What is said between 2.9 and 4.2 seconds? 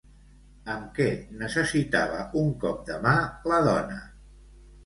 mà la dona?